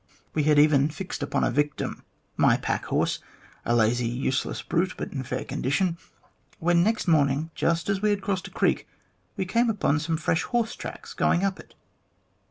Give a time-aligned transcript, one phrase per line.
[0.33, 2.03] We had even fixed upon the victim,
[2.35, 3.19] my pack horse,
[3.65, 5.99] a lazy, useless brute, but in fair condition,
[6.57, 8.87] when next morning, just as we had crossed a creek,
[9.37, 11.75] we came upon some fresh horse tracks going up it.